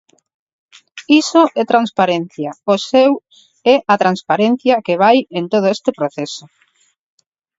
[1.21, 3.11] Iso é transparencia, o seu
[3.73, 6.43] é a transparencia que vai en todo este proceso.